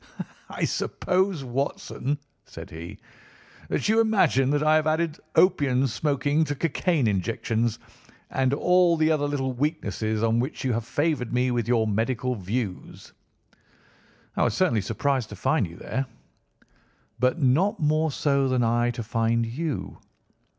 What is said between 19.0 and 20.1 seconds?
find you."